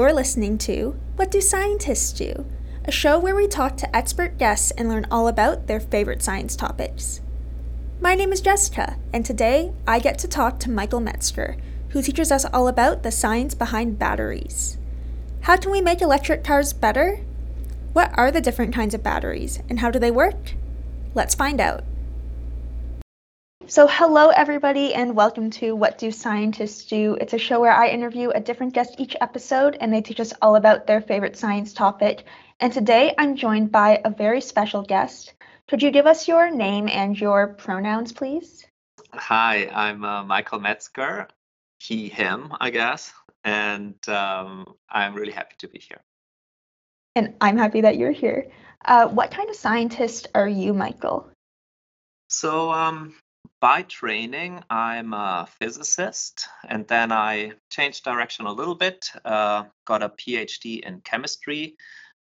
[0.00, 2.46] You're listening to What Do Scientists Do?
[2.86, 6.56] A show where we talk to expert guests and learn all about their favorite science
[6.56, 7.20] topics.
[8.00, 11.58] My name is Jessica, and today I get to talk to Michael Metzger,
[11.90, 14.78] who teaches us all about the science behind batteries.
[15.42, 17.20] How can we make electric cars better?
[17.92, 20.54] What are the different kinds of batteries, and how do they work?
[21.14, 21.84] Let's find out.
[23.70, 27.16] So, hello, everybody, and welcome to What Do Scientists Do?
[27.20, 30.32] It's a show where I interview a different guest each episode, and they teach us
[30.42, 32.24] all about their favorite science topic.
[32.58, 35.34] And today I'm joined by a very special guest.
[35.68, 38.66] Could you give us your name and your pronouns, please?
[39.12, 41.28] Hi, I'm uh, Michael Metzger,
[41.78, 43.12] he, him, I guess,
[43.44, 46.00] and um, I'm really happy to be here.
[47.14, 48.50] And I'm happy that you're here.
[48.84, 51.30] Uh, what kind of scientist are you, Michael?
[52.26, 53.14] So, um,
[53.60, 60.02] by training, I'm a physicist, and then I changed direction a little bit, uh, got
[60.02, 61.76] a PhD in chemistry,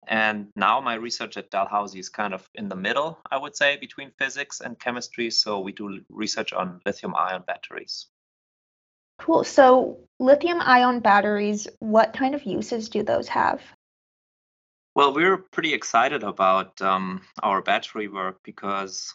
[0.06, 3.77] and now my research at Dalhousie is kind of in the middle, I would say,
[3.77, 5.30] between physics and chemistry.
[5.30, 8.06] So we do research on lithium ion batteries.
[9.18, 9.44] Cool.
[9.44, 13.62] So, lithium ion batteries, what kind of uses do those have?
[14.94, 19.14] Well, we're pretty excited about um, our battery work because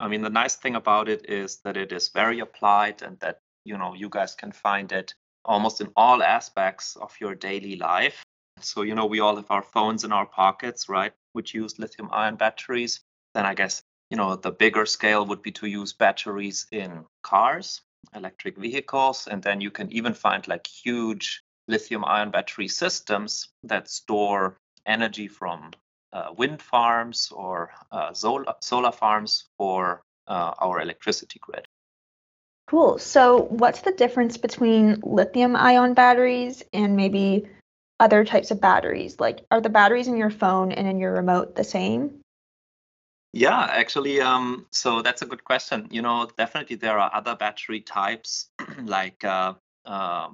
[0.00, 3.40] I mean, the nice thing about it is that it is very applied and that,
[3.64, 8.22] you know, you guys can find it almost in all aspects of your daily life.
[8.60, 12.10] So, you know, we all have our phones in our pockets, right, which use lithium
[12.12, 13.00] ion batteries.
[13.34, 17.80] Then I guess, you know, the bigger scale would be to use batteries in cars,
[18.14, 19.26] electric vehicles.
[19.26, 25.28] And then you can even find like huge lithium ion battery systems that store energy
[25.28, 25.72] from
[26.12, 31.66] uh, wind farms or uh, solar, solar farms for uh, our electricity grid.
[32.68, 32.98] Cool.
[32.98, 37.48] So, what's the difference between lithium ion batteries and maybe
[37.98, 39.18] other types of batteries?
[39.18, 42.20] Like, are the batteries in your phone and in your remote the same?
[43.32, 45.88] Yeah, actually, um, so that's a good question.
[45.90, 48.50] You know, definitely there are other battery types,
[48.84, 49.54] like uh,
[49.84, 50.28] uh,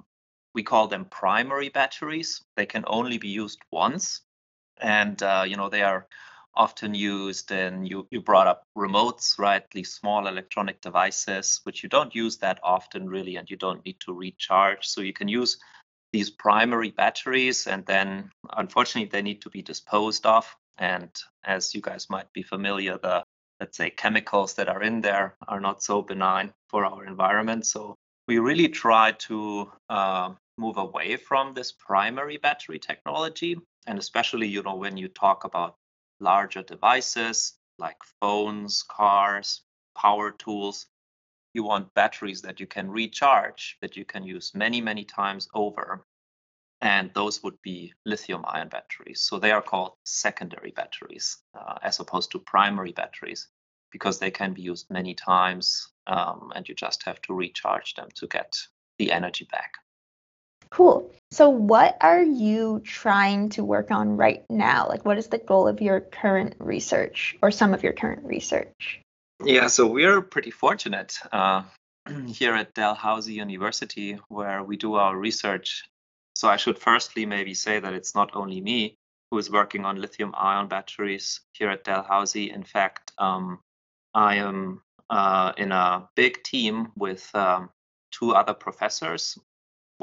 [0.55, 2.43] we call them primary batteries.
[2.57, 4.23] They can only be used once
[4.81, 6.07] and uh, you know they are
[6.57, 9.65] often used and you, you brought up remotes right?
[9.73, 13.99] These small electronic devices which you don't use that often really and you don't need
[14.01, 14.87] to recharge.
[14.87, 15.59] So you can use
[16.13, 20.55] these primary batteries and then unfortunately they need to be disposed of.
[20.79, 21.11] And
[21.45, 23.25] as you guys might be familiar the
[23.61, 27.67] let's say chemicals that are in there are not so benign for our environment.
[27.67, 27.97] So
[28.27, 34.63] we really try to uh, move away from this primary battery technology and especially you
[34.63, 35.77] know when you talk about
[36.21, 39.63] larger devices like phones cars
[39.97, 40.87] power tools
[41.55, 46.05] you want batteries that you can recharge that you can use many many times over.
[46.81, 49.23] And those would be lithium ion batteries.
[49.23, 53.49] So they are called secondary batteries uh, as opposed to primary batteries
[53.91, 58.09] because they can be used many times um, and you just have to recharge them
[58.17, 58.53] to get
[58.99, 59.73] the energy back
[60.71, 61.11] Cool.
[61.31, 64.87] So, what are you trying to work on right now?
[64.89, 69.01] Like, what is the goal of your current research or some of your current research?
[69.45, 71.65] Yeah, so we're pretty fortunate uh,
[72.27, 75.83] here at Dalhousie University where we do our research.
[76.37, 78.95] So, I should firstly maybe say that it's not only me
[79.31, 82.53] who is working on lithium ion batteries here at Dalhousie.
[82.53, 83.59] In fact, um,
[84.15, 87.71] I am uh, in a big team with um,
[88.13, 89.37] two other professors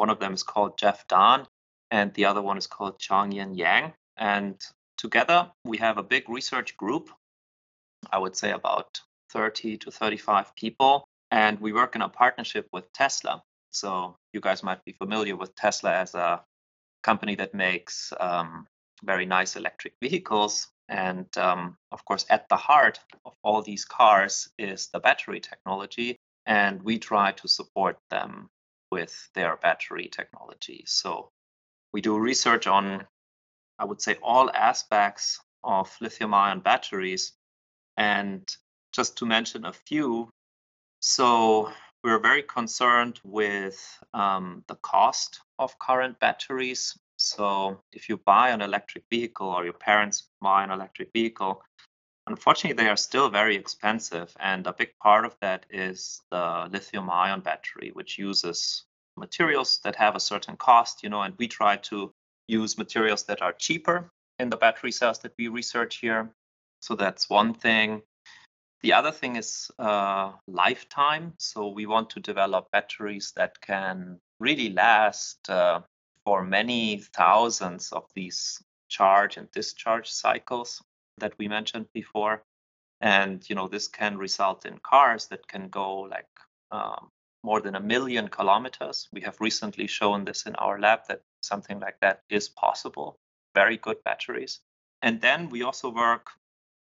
[0.02, 1.46] one of them is called Jeff Dahn,
[1.92, 3.94] and the other one is called Chongyin Yang.
[4.18, 4.60] And
[4.98, 7.12] together we have a big research group,
[8.12, 12.92] I would say about 30 to 35 people, and we work in a partnership with
[12.94, 13.44] Tesla.
[13.70, 16.42] So you guys might be familiar with Tesla as a
[17.04, 18.66] company that makes um,
[19.04, 20.68] very nice electric vehicles.
[20.90, 26.18] And um, of course, at the heart of all these cars is the battery technology.
[26.48, 28.50] And we try to support them
[28.92, 30.84] with their battery technology.
[30.86, 31.30] So
[31.94, 33.06] we do research on,
[33.80, 37.34] I would say, all aspects of lithium ion batteries.
[37.98, 38.44] And
[38.94, 40.30] just to mention a few,
[41.02, 41.72] so
[42.04, 43.80] we're very concerned with
[44.14, 46.98] um, the cost of current batteries.
[47.18, 51.64] So if you buy an electric vehicle or your parents buy an electric vehicle,
[52.28, 57.10] Unfortunately, they are still very expensive, and a big part of that is the lithium
[57.10, 58.86] ion battery, which uses
[59.18, 62.14] materials that have a certain cost, you know, and we try to
[62.48, 66.32] use materials that are cheaper in the battery cells that we research here.
[66.80, 68.02] So that's one thing.
[68.82, 71.34] The other thing is uh, lifetime.
[71.38, 75.82] So we want to develop batteries that can really last uh,
[76.24, 80.82] for many thousands of these charge and discharge cycles
[81.18, 82.44] that we mentioned before.
[83.02, 86.30] And you know this can result in cars that can go like
[86.72, 87.10] um,
[87.44, 89.08] more than a million kilometers.
[89.12, 93.18] We have recently shown this in our lab that something like that is possible.
[93.56, 94.60] Very good batteries.
[95.02, 96.30] And then we also work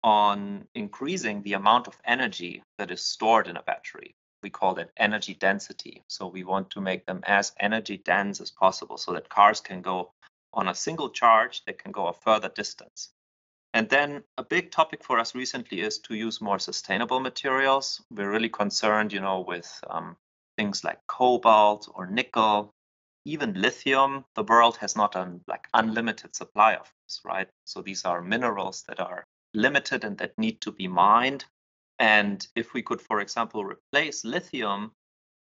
[0.03, 4.15] on increasing the amount of energy that is stored in a battery.
[4.43, 6.03] We call that energy density.
[6.07, 9.81] So we want to make them as energy dense as possible so that cars can
[9.81, 10.11] go
[10.53, 13.09] on a single charge, they can go a further distance.
[13.73, 18.01] And then a big topic for us recently is to use more sustainable materials.
[18.09, 20.17] We're really concerned, you know, with um,
[20.57, 22.73] things like cobalt or nickel,
[23.25, 24.25] even lithium.
[24.35, 27.49] The world has not an like unlimited supply of this, right?
[27.65, 31.45] So these are minerals that are limited and that need to be mined.
[31.99, 34.91] And if we could, for example, replace lithium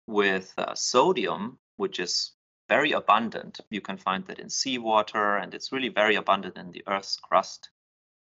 [0.07, 2.31] with uh, sodium, which is
[2.69, 6.83] very abundant, you can find that in seawater and it's really very abundant in the
[6.87, 7.69] Earth's crust,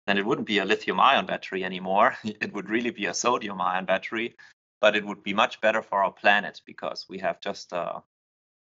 [0.10, 2.18] then it wouldn't be a lithium ion battery anymore.
[2.24, 4.36] it would really be a sodium ion battery,
[4.82, 8.02] but it would be much better for our planet because we have just a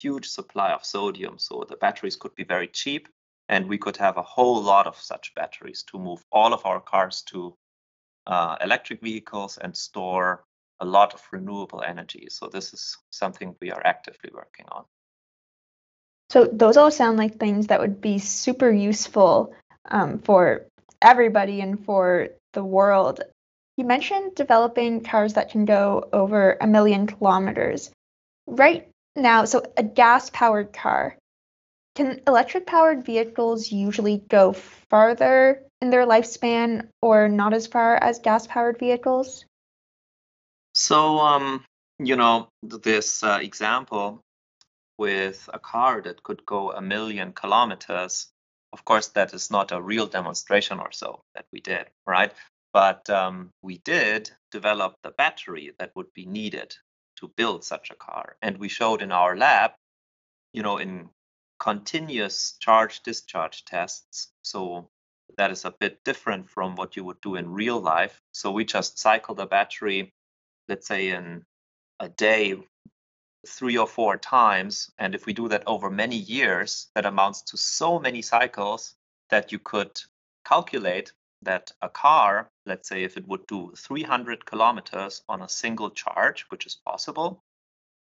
[0.02, 1.40] huge supply of sodium.
[1.40, 3.08] So the batteries could be very cheap
[3.48, 6.82] and we could have a whole lot of such batteries to move all of our
[6.82, 7.56] cars to
[8.28, 10.44] uh, electric vehicles and store
[10.82, 12.28] a lot of renewable energy.
[12.30, 14.84] So this is something we are actively working on.
[16.32, 19.54] So those all sound like things that would be super useful
[19.90, 20.68] um, for
[21.02, 23.22] everybody and for the world.
[23.78, 27.92] You mentioned developing cars that can go over a million kilometers.
[28.46, 31.18] Right now, so a gas powered car,
[31.96, 38.20] can electric powered vehicles usually go farther in their lifespan or not as far as
[38.20, 39.46] gas powered vehicles?
[40.74, 41.66] So, um,
[41.98, 44.22] you know, this uh, example
[44.98, 48.28] with a car that could go a million kilometers,
[48.74, 52.32] of course, that is not a real demonstration or so that we did, right?
[52.74, 56.76] But um, we did develop the battery that would be needed
[57.18, 58.38] to build such a car.
[58.42, 59.72] And we showed in our lab,
[60.54, 61.10] you know, in
[61.60, 64.32] continuous charge discharge tests.
[64.44, 64.90] So
[65.38, 68.22] that is a bit different from what you would do in real life.
[68.32, 70.14] So we just cycle the battery,
[70.68, 71.44] let's say in
[72.00, 72.56] a day,
[73.48, 74.92] three or four times.
[74.98, 78.96] And if we do that over many years, that amounts to so many cycles
[79.30, 80.02] that you could
[80.46, 85.90] calculate that a car, let's say if it would do 300 kilometers on a single
[85.90, 87.44] charge, which is possible,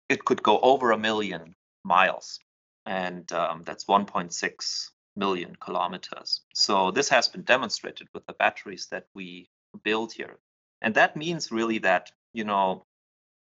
[0.10, 2.39] it could go over a million miles
[2.86, 6.42] and um, that's 1.6 million kilometers.
[6.54, 9.50] So this has been demonstrated with the batteries that we
[9.84, 10.39] build here.
[10.81, 12.86] And that means really that, you know,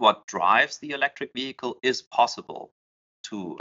[0.01, 2.73] what drives the electric vehicle is possible
[3.23, 3.55] to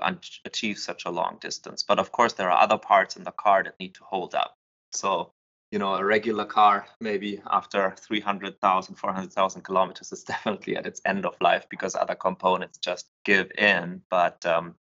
[0.47, 1.83] achieve such a long distance.
[1.83, 4.57] But of course, there are other parts in the car that need to hold up.
[4.93, 5.33] So,
[5.71, 11.27] you know, a regular car, maybe after 300,000, 400,000 kilometers, is definitely at its end
[11.27, 14.01] of life because other components just give in.
[14.09, 14.77] But um,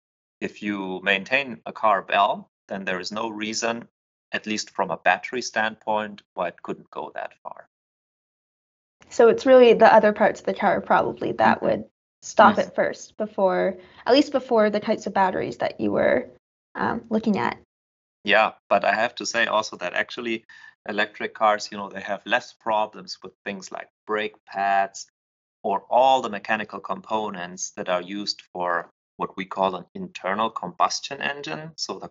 [0.40, 3.86] if you maintain a car well, then there is no reason,
[4.32, 7.68] at least from a battery standpoint, why it couldn't go that far.
[9.14, 11.66] So it's really the other parts of the car probably that mm-hmm.
[11.66, 11.84] would
[12.22, 16.30] stop it first before, at least before the types of batteries that you were
[16.74, 17.56] um, looking at.
[18.24, 20.44] Yeah, but I have to say also that actually
[20.88, 25.06] electric cars, you know, they have less problems with things like brake pads
[25.62, 31.20] or all the mechanical components that are used for what we call an internal combustion
[31.20, 32.10] engine, so the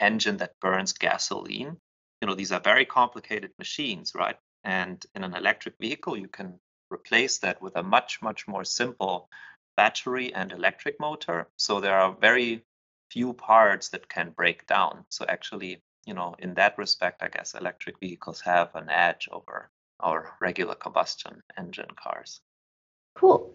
[0.00, 1.78] engine that burns gasoline.
[2.20, 4.36] You know, these are very complicated machines, right?
[4.64, 6.58] And in an electric vehicle, you can
[6.90, 9.28] replace that with a much, much more simple
[9.76, 11.48] battery and electric motor.
[11.56, 12.64] So there are very
[13.10, 15.04] few parts that can break down.
[15.08, 19.70] So actually, you know, in that respect, I guess electric vehicles have an edge over
[20.00, 22.40] our regular combustion engine cars.
[23.14, 23.52] Cool.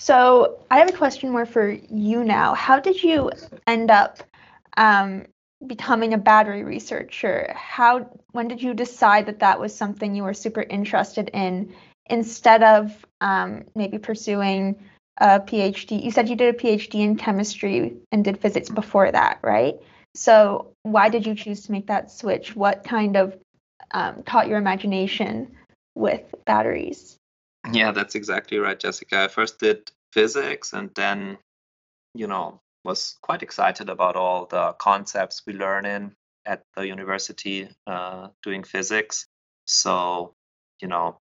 [0.00, 2.54] So I have a question more for you now.
[2.54, 3.30] How did you
[3.66, 4.18] end up
[4.76, 5.26] um,
[5.66, 7.52] becoming a battery researcher?
[7.56, 11.74] How when did you decide that that was something you were super interested in
[12.06, 14.82] instead of um, maybe pursuing
[15.18, 16.02] a PhD?
[16.02, 19.76] You said you did a PhD in chemistry and did physics before that, right?
[20.14, 22.54] So why did you choose to make that switch?
[22.54, 23.36] What kind of
[23.92, 25.56] um, caught your imagination
[25.94, 27.16] with batteries?
[27.72, 29.24] Yeah, that's exactly right, Jessica.
[29.24, 31.38] I first did physics and then,
[32.14, 37.68] you know, was quite excited about all the concepts we learn in at the university
[37.86, 39.26] uh, doing physics.
[39.66, 40.34] So,
[40.80, 41.20] you know,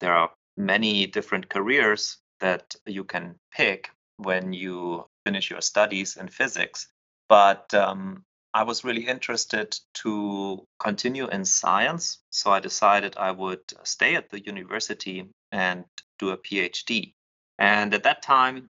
[0.00, 6.28] there are many different careers that you can pick when you finish your studies in
[6.28, 6.88] physics.
[7.28, 12.18] But um, I was really interested to continue in science.
[12.30, 15.84] So I decided I would stay at the university and
[16.18, 17.14] do a PhD.
[17.58, 18.68] And at that time,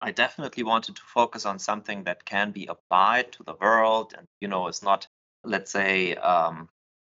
[0.00, 4.26] I definitely wanted to focus on something that can be applied to the world and,
[4.40, 5.06] you know, is not,
[5.44, 6.68] let's say, um,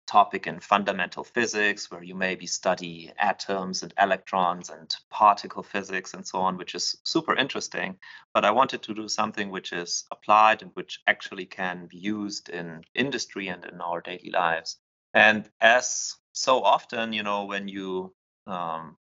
[0.06, 6.26] topic in fundamental physics where you maybe study atoms and electrons and particle physics and
[6.26, 7.96] so on, which is super interesting.
[8.34, 12.48] But I wanted to do something which is applied and which actually can be used
[12.50, 14.78] in industry and in our daily lives.
[15.14, 18.14] And as so often, you know, when you
[18.46, 18.96] um,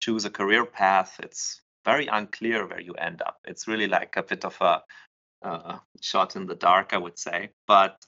[0.00, 3.38] choose a career path, it's very unclear where you end up.
[3.44, 4.82] It's really like a bit of a
[5.42, 7.50] uh, shot in the dark, I would say.
[7.66, 8.04] But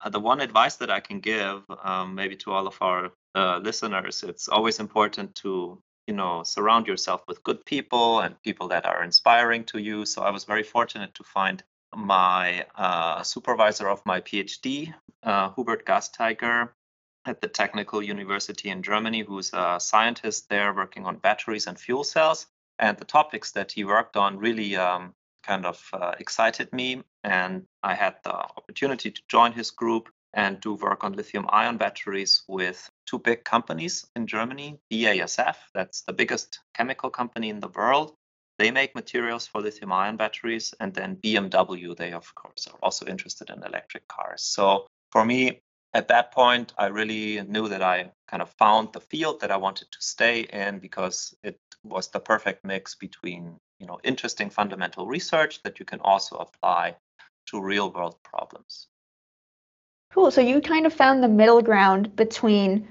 [0.00, 3.58] uh, the one advice that I can give, um, maybe to all of our uh,
[3.58, 8.86] listeners, it's always important to you know surround yourself with good people and people that
[8.86, 10.04] are inspiring to you.
[10.06, 11.62] So I was very fortunate to find
[11.94, 16.70] my uh, supervisor of my PhD, uh, Hubert Gasteiger,
[17.24, 22.04] at the Technical University in Germany, who's a scientist there working on batteries and fuel
[22.04, 22.46] cells.
[22.78, 27.02] And the topics that he worked on really um, kind of uh, excited me.
[27.24, 31.78] And I had the opportunity to join his group and do work on lithium ion
[31.78, 37.68] batteries with two big companies in Germany BASF, that's the biggest chemical company in the
[37.68, 38.14] world.
[38.58, 40.74] They make materials for lithium ion batteries.
[40.80, 44.42] And then BMW, they, of course, are also interested in electric cars.
[44.42, 45.60] So for me,
[45.94, 49.56] at that point, I really knew that I kind of found the field that I
[49.56, 55.06] wanted to stay in because it was the perfect mix between you know interesting fundamental
[55.06, 56.96] research that you can also apply
[57.46, 58.88] to real world problems.
[60.12, 60.30] Cool.
[60.30, 62.88] So you kind of found the middle ground between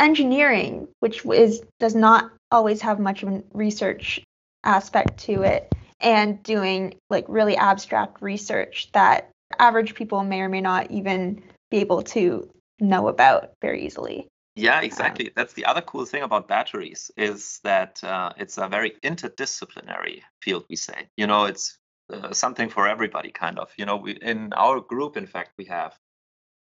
[0.00, 4.20] engineering, which is does not always have much of a research
[4.64, 10.60] aspect to it, and doing like really abstract research that average people may or may
[10.60, 12.48] not even be able to
[12.80, 14.28] know about very easily.
[14.54, 15.28] Yeah, exactly.
[15.28, 20.22] Um, That's the other cool thing about batteries is that uh, it's a very interdisciplinary
[20.40, 20.64] field.
[20.68, 21.78] We say, you know, it's
[22.12, 23.70] uh, something for everybody, kind of.
[23.78, 25.98] You know, we in our group, in fact, we have,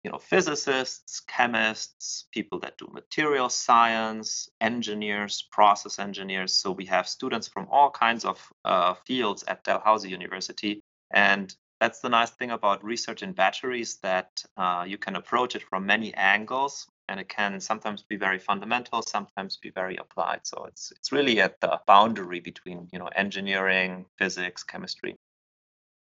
[0.03, 6.55] you know, physicists, chemists, people that do material science, engineers, process engineers.
[6.55, 10.81] So we have students from all kinds of uh, fields at Dalhousie University,
[11.11, 15.61] and that's the nice thing about research in batteries that uh, you can approach it
[15.61, 20.41] from many angles and it can sometimes be very fundamental sometimes be very applied.
[20.43, 25.15] So it's it's really at the boundary between you know engineering physics chemistry.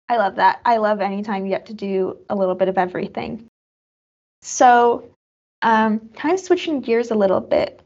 [0.07, 0.59] I love that.
[0.65, 3.45] I love anytime you get to do a little bit of everything.
[4.41, 5.15] So
[5.61, 7.81] um, kind of switching gears a little bit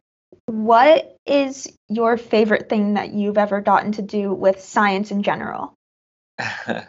[0.45, 5.73] what is your favorite thing that you've ever gotten to do with science in general?
[6.37, 6.87] That's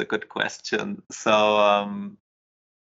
[0.00, 1.02] a good question.
[1.10, 2.18] So um,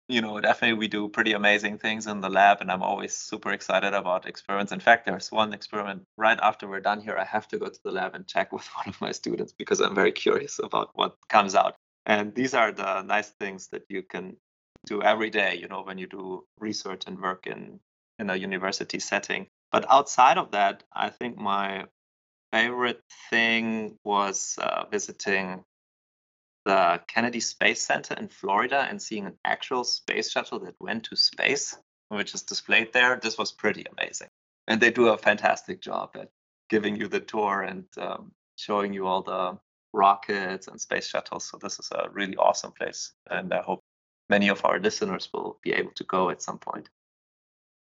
[0.07, 3.51] you know, definitely we do pretty amazing things in the lab, and I'm always super
[3.51, 4.71] excited about experiments.
[4.71, 7.17] In fact, there's one experiment right after we're done here.
[7.17, 9.79] I have to go to the lab and check with one of my students because
[9.79, 11.75] I'm very curious about what comes out.
[12.05, 14.37] And these are the nice things that you can
[14.85, 17.79] do every day, you know, when you do research and work in
[18.19, 19.47] in a university setting.
[19.71, 21.85] But outside of that, I think my
[22.53, 25.65] favorite thing was uh, visiting
[26.65, 31.15] the Kennedy Space Center in Florida and seeing an actual space shuttle that went to
[31.15, 31.77] space,
[32.09, 34.27] which is displayed there, this was pretty amazing.
[34.67, 36.29] And they do a fantastic job at
[36.69, 39.57] giving you the tour and um, showing you all the
[39.93, 41.49] rockets and space shuttles.
[41.49, 43.81] So this is a really awesome place, and I hope
[44.29, 46.89] many of our listeners will be able to go at some point.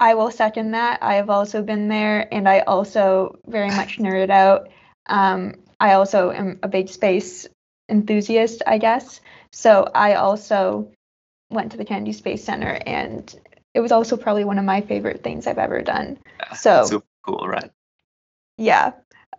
[0.00, 1.02] I will second that.
[1.02, 4.68] I have also been there, and I also very much nerd out.
[5.06, 7.48] Um, I also am a big space
[7.88, 9.20] enthusiast, I guess.
[9.52, 10.92] So I also
[11.50, 13.34] went to the Kennedy Space Center, and
[13.74, 16.18] it was also probably one of my favorite things I've ever done.
[16.40, 17.70] Yeah, so cool, right?
[18.56, 18.92] Yeah,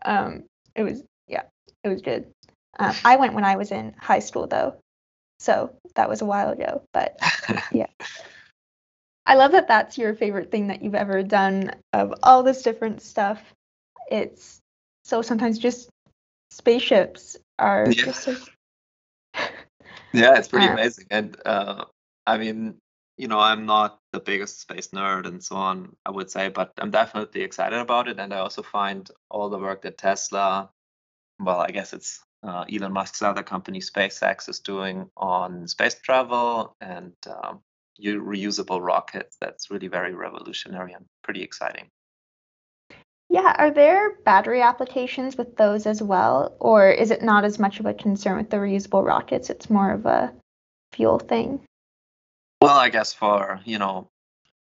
[0.04, 0.44] um,
[0.76, 1.04] it was.
[1.28, 1.44] Yeah,
[1.84, 2.32] it was good.
[2.80, 4.78] Um, I went when I was in high school, though,
[5.40, 6.84] so that was a while ago.
[6.94, 7.20] But
[7.72, 7.88] yeah.
[9.26, 13.02] I love that that's your favorite thing that you've ever done of all this different
[13.04, 13.40] stuff.
[14.10, 14.60] It's
[15.04, 15.90] so sometimes just
[16.50, 18.04] spaceships are yeah.
[18.06, 18.28] just
[20.14, 21.86] yeah it's pretty uh, amazing and uh,
[22.26, 22.76] i mean
[23.18, 26.72] you know i'm not the biggest space nerd and so on i would say but
[26.78, 30.70] i'm definitely excited about it and i also find all the work that tesla
[31.40, 36.76] well i guess it's uh, elon musk's other company spacex is doing on space travel
[36.80, 37.60] and um,
[38.02, 41.90] reusable rockets that's really very revolutionary and pretty exciting
[43.30, 46.56] Yeah, are there battery applications with those as well?
[46.60, 49.52] Or is it not as much of a concern with the reusable rockets?
[49.52, 50.34] It's more of a
[50.94, 51.62] fuel thing?
[52.62, 54.10] Well, I guess for, you know,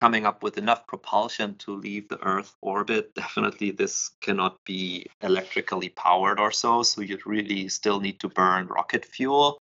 [0.00, 5.88] coming up with enough propulsion to leave the Earth orbit, definitely this cannot be electrically
[5.88, 6.84] powered or so.
[6.84, 9.58] So you'd really still need to burn rocket fuel.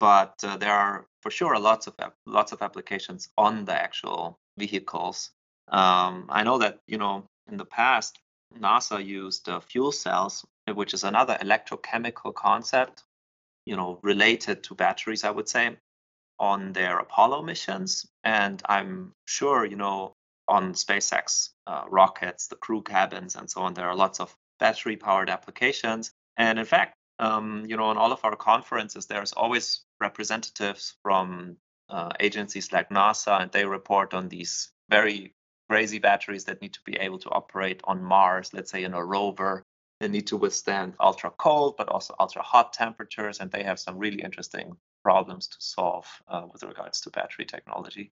[0.00, 5.30] But uh, there are for sure lots of lots of applications on the actual vehicles.
[5.66, 8.18] Um, I know that you know in the past
[8.56, 13.04] NASA used uh, fuel cells, which is another electrochemical concept,
[13.64, 15.76] you know, related to batteries, I would say,
[16.38, 18.06] on their Apollo missions.
[18.24, 20.14] And I'm sure, you know,
[20.48, 24.96] on SpaceX uh, rockets, the crew cabins, and so on, there are lots of battery
[24.96, 26.12] powered applications.
[26.36, 31.56] And in fact, um, you know, on all of our conferences, there's always representatives from
[31.90, 35.34] uh, agencies like NASA, and they report on these very
[35.68, 39.04] crazy batteries that need to be able to operate on Mars, let's say in a
[39.04, 39.62] rover.
[40.00, 43.98] They need to withstand ultra cold, but also ultra hot temperatures, and they have some
[43.98, 48.12] really interesting problems to solve uh, with regards to battery technology.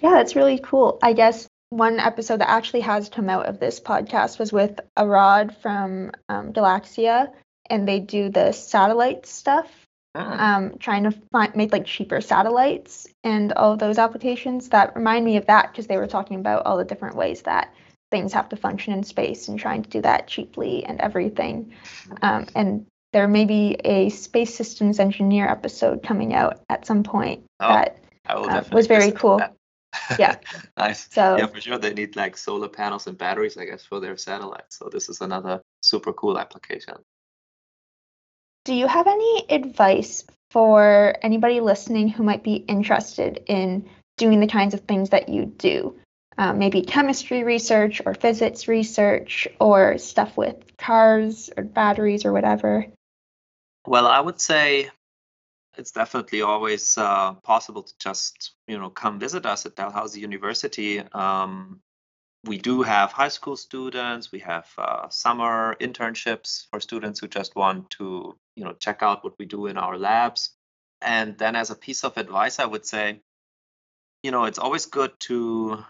[0.00, 0.98] Yeah, that's really cool.
[1.02, 5.56] I guess one episode that actually has come out of this podcast was with Arad
[5.62, 7.32] from um, Galaxia,
[7.68, 9.68] and they do the satellite stuff.
[10.14, 15.36] Um, trying to find, make like cheaper satellites and all those applications that remind me
[15.36, 17.72] of that because they were talking about all the different ways that
[18.10, 21.72] things have to function in space and trying to do that cheaply and everything.
[22.22, 27.44] Um, and there may be a space systems engineer episode coming out at some point
[27.60, 29.40] oh, that uh, was very cool.
[30.18, 30.36] yeah.
[30.76, 31.08] nice.
[31.12, 34.16] So yeah, for sure they need like solar panels and batteries, I guess, for their
[34.16, 34.78] satellites.
[34.78, 36.96] So this is another super cool application.
[38.64, 43.88] Do you have any advice for anybody listening who might be interested in
[44.18, 45.96] doing the kinds of things that you do?
[46.36, 52.86] Um, maybe chemistry research or physics research or stuff with cars or batteries or whatever?
[53.86, 54.90] Well, I would say
[55.76, 61.00] it's definitely always uh, possible to just you know come visit us at Dalhousie University.
[61.12, 61.80] Um,
[62.44, 64.32] we do have high school students.
[64.32, 69.24] We have uh, summer internships for students who just want to you know check out
[69.24, 70.50] what we do in our labs.
[71.00, 73.20] And then as a piece of advice i would say
[74.22, 75.82] you know it's always good to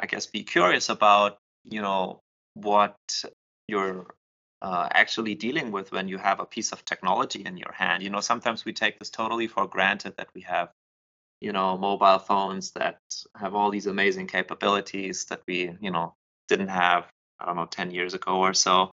[0.00, 2.20] i guess be curious about you know
[2.54, 2.96] what
[3.68, 4.06] you're
[4.62, 8.02] uh, actually dealing with when you have a piece of technology in your hand.
[8.02, 10.70] You know sometimes we take this totally for granted that we have
[11.42, 12.98] you know mobile phones that
[13.36, 16.14] have all these amazing capabilities that we you know
[16.48, 17.06] didn't have
[17.40, 18.90] i don't know 10 years ago or so.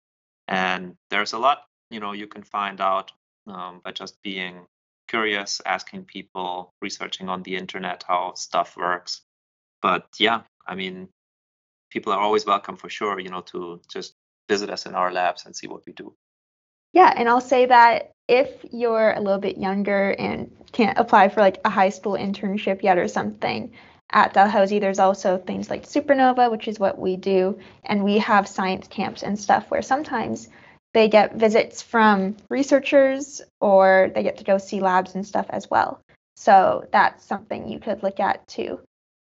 [0.48, 3.12] And there's a lot you know you can find out
[3.51, 4.65] um, by just being
[5.07, 9.21] curious, asking people, researching on the internet how stuff works.
[9.81, 11.09] But yeah, I mean,
[11.89, 14.15] people are always welcome for sure, you know, to just
[14.47, 16.13] visit us in our labs and see what we do.
[16.93, 21.41] Yeah, and I'll say that if you're a little bit younger and can't apply for
[21.41, 23.71] like a high school internship yet or something,
[24.12, 28.47] at Dalhousie, there's also things like Supernova, which is what we do, and we have
[28.47, 30.49] science camps and stuff where sometimes
[30.93, 35.69] they get visits from researchers or they get to go see labs and stuff as
[35.69, 36.02] well.
[36.36, 38.80] So that's something you could look at too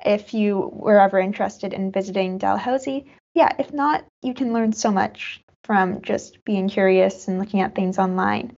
[0.04, 3.06] if you were ever interested in visiting Dalhousie.
[3.34, 7.74] Yeah, if not, you can learn so much from just being curious and looking at
[7.74, 8.54] things online.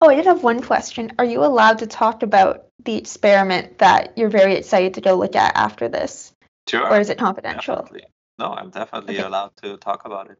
[0.00, 1.12] Oh, I did have one question.
[1.18, 5.36] Are you allowed to talk about the experiment that you're very excited to go look
[5.36, 6.32] at after this?
[6.68, 6.88] Sure.
[6.88, 7.76] Or is it confidential?
[7.76, 8.06] Definitely.
[8.38, 9.26] No, I'm definitely okay.
[9.26, 10.38] allowed to talk about it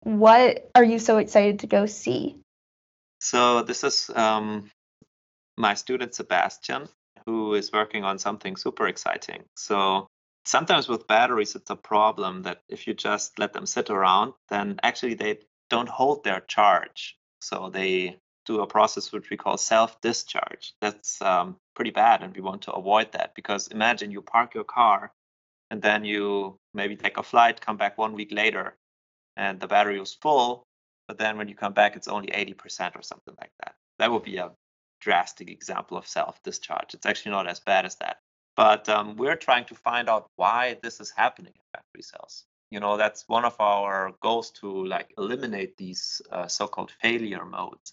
[0.00, 2.36] what are you so excited to go see?
[3.20, 4.70] So this is um,
[5.56, 6.88] my student Sebastian,
[7.24, 9.44] who is working on something super exciting.
[9.56, 10.06] So
[10.44, 14.78] sometimes with batteries, it's a problem that if you just let them sit around, then
[14.82, 17.16] actually they don't hold their charge.
[17.40, 20.74] So they do a process which we call self-discharge.
[20.80, 24.64] That's um, pretty bad, and we want to avoid that because imagine you park your
[24.64, 25.12] car
[25.70, 28.76] and then you maybe take a flight, come back one week later,
[29.36, 30.64] and the battery was full,
[31.08, 33.74] but then when you come back, it's only 80% or something like that.
[33.98, 34.52] That would be a
[35.00, 36.94] drastic example of self discharge.
[36.94, 38.18] It's actually not as bad as that.
[38.56, 42.44] But um, we're trying to find out why this is happening in battery cells.
[42.70, 47.92] You know, that's one of our goals to like eliminate these uh, so-called failure modes.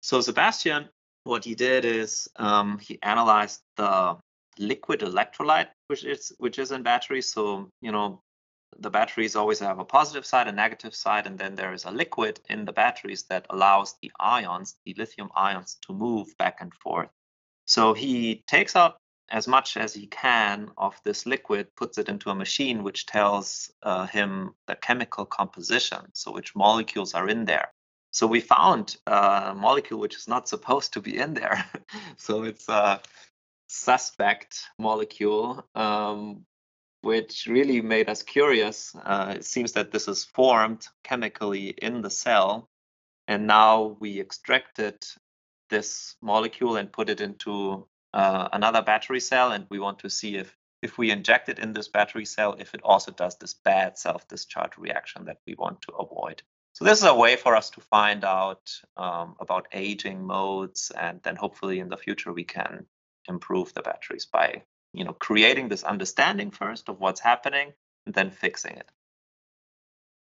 [0.00, 0.88] So Sebastian,
[1.24, 4.16] what he did is um, he analyzed the
[4.58, 7.32] liquid electrolyte which is which is in batteries.
[7.32, 8.22] So you know,
[8.78, 11.90] the batteries always have a positive side, a negative side, and then there is a
[11.90, 16.72] liquid in the batteries that allows the ions, the lithium ions, to move back and
[16.74, 17.10] forth.
[17.66, 18.98] So he takes out
[19.30, 23.70] as much as he can of this liquid, puts it into a machine which tells
[23.82, 27.72] uh, him the chemical composition, so which molecules are in there.
[28.12, 31.64] So we found a molecule which is not supposed to be in there.
[32.16, 33.00] so it's a
[33.68, 36.44] suspect molecule, um,
[37.02, 38.94] which really made us curious.
[38.94, 42.68] Uh, it seems that this is formed chemically in the cell.
[43.26, 45.04] And now we extracted
[45.70, 49.52] this molecule and put it into uh, another battery cell.
[49.52, 52.74] And we want to see if, if we inject it in this battery cell, if
[52.74, 56.42] it also does this bad self discharge reaction that we want to avoid.
[56.72, 61.20] So this is a way for us to find out um, about aging modes, and
[61.22, 62.86] then hopefully in the future we can
[63.28, 67.72] improve the batteries by you know creating this understanding first of what's happening
[68.06, 68.90] and then fixing it.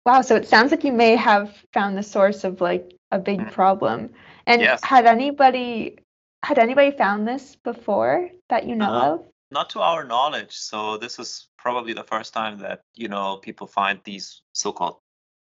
[0.05, 3.39] Wow, so it sounds like you may have found the source of like a big
[3.39, 3.51] mm.
[3.51, 4.11] problem.
[4.45, 4.81] And yes.
[4.83, 5.97] had anybody
[6.43, 9.25] had anybody found this before that you know uh, of?
[9.51, 10.55] Not to our knowledge.
[10.55, 14.97] So this is probably the first time that you know people find these so-called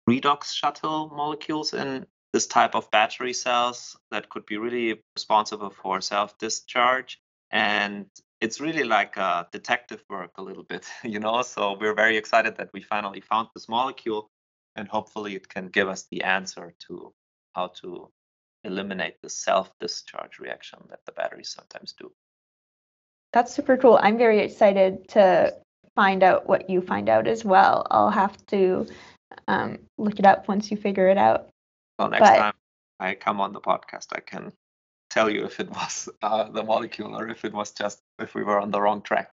[0.09, 6.01] redox shuttle molecules in this type of battery cells that could be really responsible for
[6.01, 7.21] self discharge.
[7.51, 8.07] And
[8.43, 11.43] it's really like a detective work a little bit, you know.
[11.43, 14.29] So we're very excited that we finally found this molecule,
[14.77, 17.15] and hopefully it can give us the answer to
[17.55, 18.11] how to
[18.65, 22.13] eliminate the self discharge reaction that the batteries sometimes do.
[23.33, 23.99] That's super cool.
[24.03, 25.55] I'm very excited to
[25.95, 27.87] find out what you find out as well.
[27.91, 28.87] I'll have to
[29.47, 31.49] um, look it up once you figure it out.
[31.99, 32.55] Well, next but, time
[32.99, 34.53] I come on the podcast, I can
[35.13, 38.43] tell you if it was uh, the molecule or if it was just if we
[38.43, 39.31] were on the wrong track.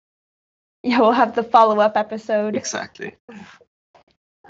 [0.82, 2.54] Yeah, we'll have the follow up episode.
[2.54, 3.16] Exactly.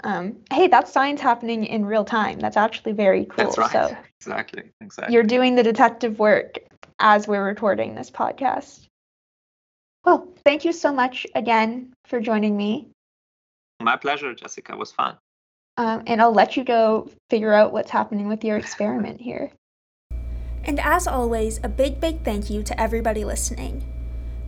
[0.03, 2.39] Um, hey, that's science happening in real time.
[2.39, 3.45] That's actually very cool.
[3.45, 3.71] That's right.
[3.71, 4.63] So exactly.
[4.79, 5.13] Exactly.
[5.13, 6.59] You're doing the detective work
[6.99, 8.87] as we're recording this podcast.
[10.05, 12.89] Well, thank you so much again for joining me.
[13.81, 14.73] My pleasure, Jessica.
[14.73, 15.17] It was fun.
[15.77, 19.51] Um, and I'll let you go figure out what's happening with your experiment here.
[20.69, 23.83] And as always, a big, big thank you to everybody listening.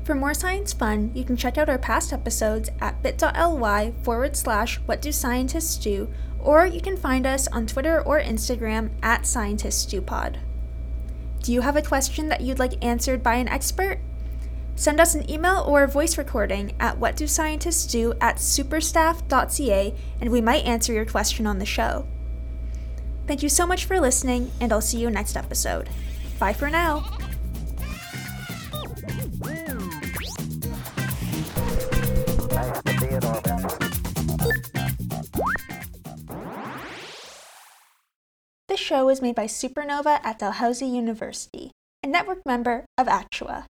[0.03, 4.77] For more science fun, you can check out our past episodes at bit.ly forward slash
[4.85, 10.37] what do scientists do, or you can find us on Twitter or Instagram at scientistsdopod.
[11.41, 13.99] Do you have a question that you'd like answered by an expert?
[14.75, 20.65] Send us an email or a voice recording at whatdoscientistsdo at superstaff.ca and we might
[20.65, 22.05] answer your question on the show.
[23.25, 25.89] Thank you so much for listening, and I'll see you next episode.
[26.41, 27.03] Bye for now.
[38.67, 41.69] This show was made by Supernova at Dalhousie University,
[42.03, 43.65] a network member of Actua.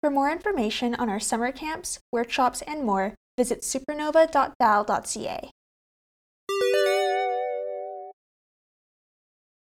[0.00, 5.50] For more information on our summer camps, workshops, and more, visit supernova.dal.ca.